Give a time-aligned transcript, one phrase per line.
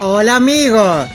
[0.00, 1.08] Hola amigos,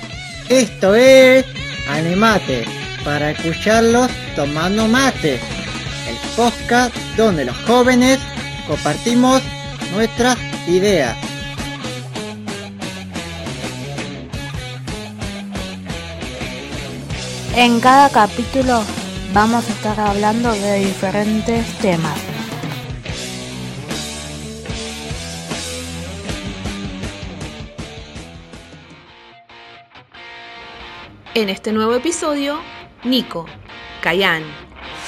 [0.49, 1.45] esto es
[1.87, 2.65] Animate
[3.05, 8.19] para escucharlos tomando mate, el podcast donde los jóvenes
[8.67, 9.41] compartimos
[9.93, 11.15] nuestras ideas.
[17.55, 18.83] En cada capítulo
[19.33, 22.32] vamos a estar hablando de diferentes temas.
[31.35, 32.59] En este nuevo episodio,
[33.03, 33.47] Nico,
[34.01, 34.43] Cayan,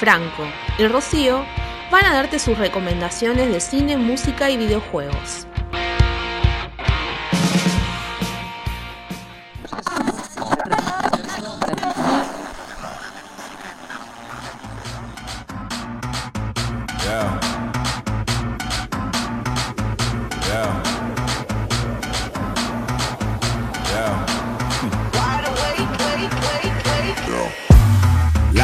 [0.00, 0.42] Franco
[0.76, 1.44] y Rocío
[1.92, 5.45] van a darte sus recomendaciones de cine, música y videojuegos.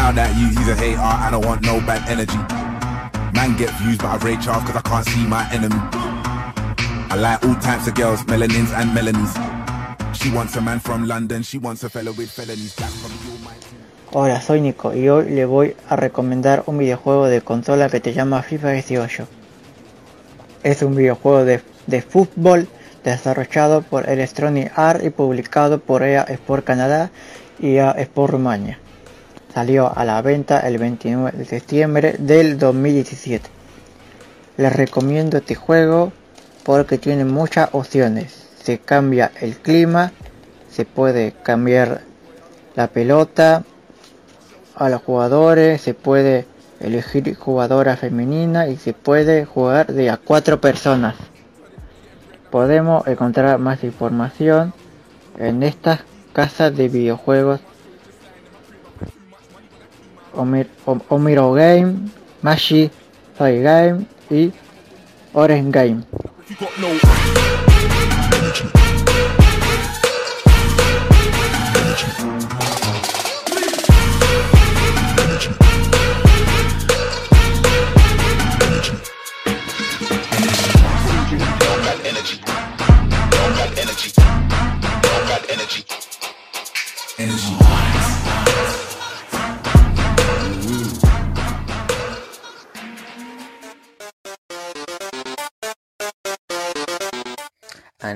[0.03, 0.58] He's.
[0.98, 2.36] I don't want no bad energy.
[3.34, 5.77] I can't see my enemy.
[7.08, 10.17] I like all types of girls, melanins and.
[10.17, 12.36] She wants a man from London, she wants a fella with
[14.12, 18.12] Hola, soy Nico y hoy le voy a recomendar un videojuego de consola que se
[18.12, 19.28] llama FIFA 18.
[20.64, 22.69] Es un videojuego de, de fútbol
[23.05, 27.11] desarrollado por Electronic Arts y publicado por EA Sport Canadá
[27.61, 28.82] y EA Sport Rumania.
[29.55, 33.50] Salió a la venta el 29 de septiembre del 2017.
[34.56, 36.11] Les recomiendo este juego
[36.64, 38.48] porque tiene muchas opciones.
[38.62, 40.12] Se cambia el clima,
[40.70, 42.00] se puede cambiar
[42.75, 43.64] la pelota,
[44.75, 46.47] a los jugadores, se puede
[46.80, 51.14] elegir jugadora femenina y se puede jugar de a cuatro personas.
[52.50, 54.73] Podemos encontrar más información
[55.39, 56.00] en estas
[56.33, 57.61] casas de videojuegos
[60.35, 62.11] Omiro Game,
[62.43, 62.91] Mashi
[63.37, 64.53] Toy Game y
[65.35, 66.05] Orange Game.
[87.23, 87.61] You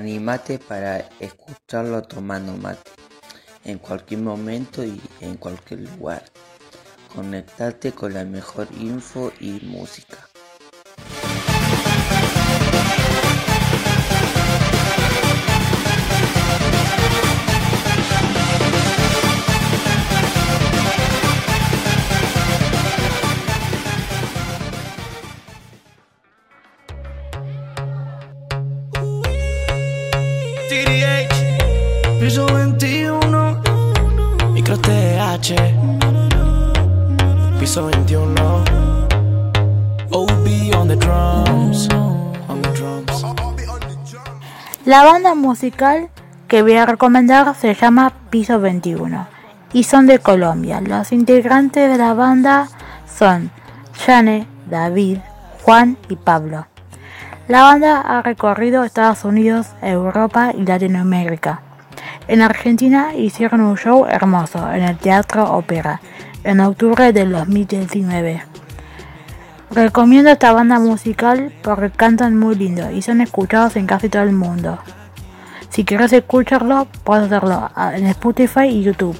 [0.07, 2.91] Animate para escucharlo tomando mate,
[3.65, 6.23] en cualquier momento y en cualquier lugar.
[7.13, 10.29] Conectate con la mejor info y música.
[30.67, 33.61] TDH, piso 21,
[34.51, 35.55] micro TH,
[37.57, 38.35] piso 21,
[40.11, 41.87] OB on the drums,
[42.49, 43.23] on the drums.
[44.83, 46.09] La banda musical
[46.49, 49.27] que voy a recomendar se llama Piso 21
[49.71, 50.81] y son de Colombia.
[50.81, 52.67] Los integrantes de la banda
[53.07, 53.51] son
[53.93, 55.19] Jane, David,
[55.63, 56.67] Juan y Pablo.
[57.47, 61.61] La banda ha recorrido Estados Unidos, Europa y Latinoamérica.
[62.27, 66.01] En Argentina hicieron un show hermoso en el Teatro Ópera
[66.43, 68.43] en octubre del 2019.
[69.71, 74.33] Recomiendo esta banda musical porque cantan muy lindo y son escuchados en casi todo el
[74.33, 74.79] mundo.
[75.69, 79.17] Si quieres escucharlo, puedes hacerlo en Spotify y YouTube.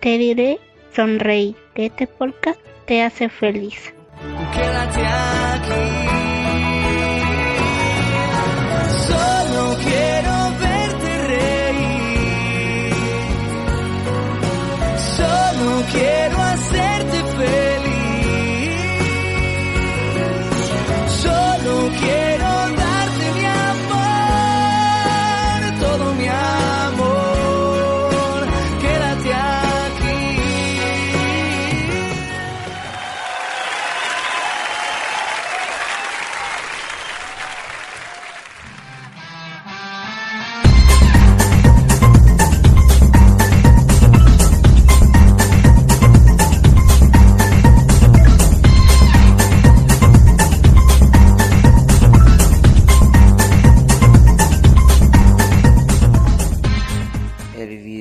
[0.00, 0.58] Te diré
[0.94, 3.94] sonreír, que este podcast te hace feliz.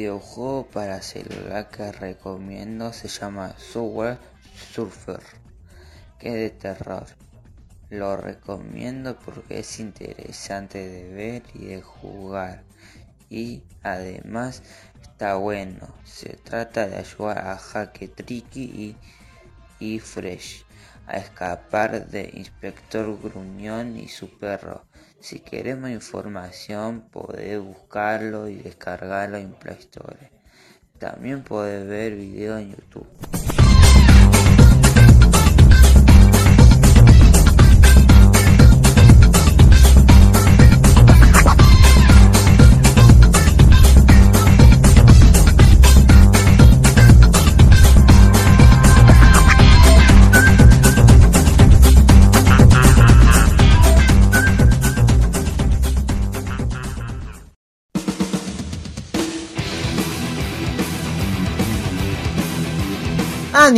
[0.09, 4.17] Videojuego para celular que recomiendo se llama Subway
[4.73, 5.21] Surfer,
[6.17, 7.05] que es de terror.
[7.91, 12.63] Lo recomiendo porque es interesante de ver y de jugar.
[13.29, 14.63] Y además
[14.99, 15.87] está bueno.
[16.05, 18.95] Se trata de ayudar a Jaque Tricky
[19.79, 20.65] y, y Fresh
[21.09, 24.85] a escapar de Inspector Gruñón y su perro.
[25.19, 30.31] Si querés más información podés buscarlo y descargarlo en Play Store.
[30.99, 33.48] También podés ver videos en YouTube.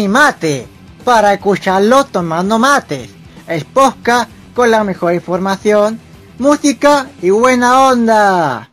[0.01, 0.68] ¡Animate!
[1.06, 3.12] Para escucharlo tomando mates.
[3.48, 6.00] El podcast con la mejor información,
[6.39, 8.70] música y buena onda.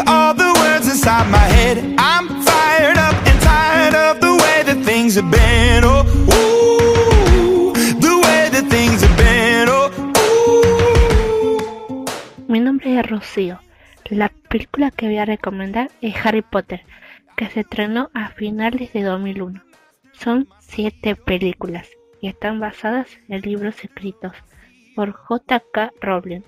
[0.00, 1.78] All the words inside my head.
[1.98, 5.84] I'm fired up and tired of the way that things have been.
[5.84, 6.04] Oh,
[6.34, 9.68] ooh, the way that things have been.
[9.68, 9.90] Oh,
[11.98, 12.04] ooh.
[12.48, 13.60] Mi nombre es Rocío.
[14.10, 16.84] La película que voy a recomendar es Harry Potter,
[17.36, 19.62] que se estrenó a finales de 2001.
[20.12, 21.88] Son siete películas
[22.20, 24.32] y están basadas en libros escritos
[24.94, 25.92] por J.K.
[26.00, 26.42] Rowling.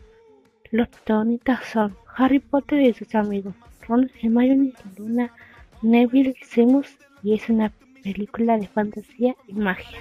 [0.72, 3.54] Los protagonistas son Harry Potter y sus amigos,
[3.86, 5.30] Ron, Hermione, Luna,
[5.82, 6.88] Neville, Seamus
[7.22, 7.70] y es una
[8.02, 9.98] película de fantasía y magia.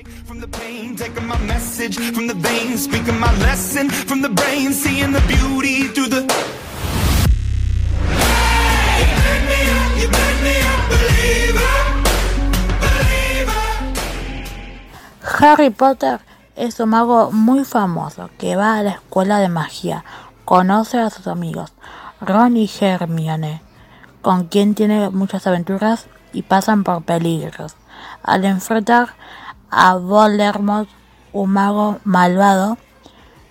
[15.39, 16.19] Harry Potter
[16.55, 20.03] es un mago muy famoso que va a la escuela de magia,
[20.45, 21.73] conoce a sus amigos
[22.21, 23.61] Ron y Hermione,
[24.21, 27.75] con quien tiene muchas aventuras y pasan por peligros.
[28.23, 29.09] Al enfrentar
[29.69, 30.89] a Voldemort,
[31.33, 32.77] un mago malvado,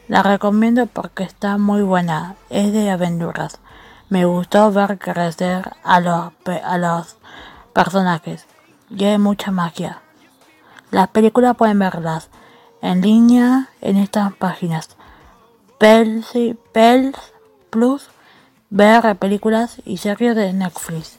[0.09, 3.59] la recomiendo porque está muy buena, es de aventuras.
[4.09, 6.33] Me gustó ver crecer a los,
[6.65, 7.17] a los
[7.73, 8.47] personajes
[8.91, 10.01] y hay mucha magia.
[10.91, 12.31] Las películas pueden verlas
[12.83, 14.97] en línea en estas páginas.
[15.85, 17.15] Pels
[17.69, 18.09] Plus,
[18.71, 21.19] ver películas y series de Netflix.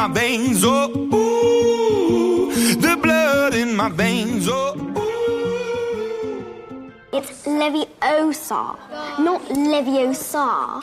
[0.00, 0.62] My veins.
[0.64, 2.48] Oh, ooh,
[2.80, 4.48] the blood in my veins.
[4.48, 6.00] Oh, ooh.
[7.12, 8.78] It's Leviosa,
[9.18, 10.80] not Leviosa.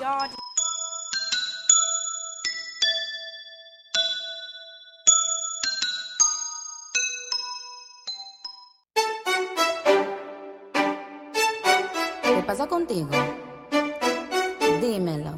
[12.21, 13.09] ¿Qué pasa contigo?
[14.79, 15.33] Dímelo.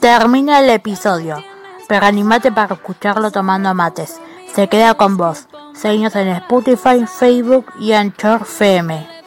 [0.00, 1.44] Termina el episodio,
[1.86, 4.18] pero animate para escucharlo tomando mates.
[4.54, 5.46] Se queda con vos.
[5.74, 9.19] Seguinos en Spotify, Facebook y Anchor FM.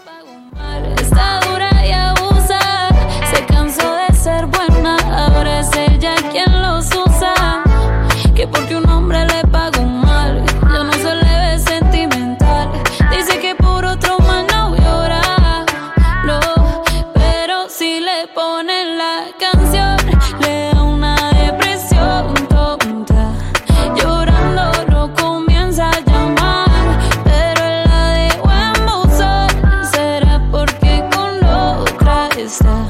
[32.54, 32.88] Está.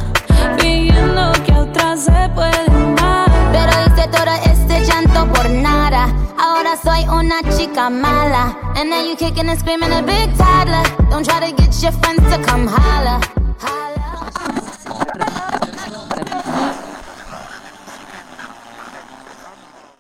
[0.60, 3.30] Fingiendo que a otra se puede amar.
[3.52, 6.08] Pero hice todo este llanto por nada.
[6.38, 8.58] Ahora soy una chica mala.
[8.76, 10.84] And now you kicking and screaming a big toddler.
[11.10, 13.43] Don't try to get your friends to come holla.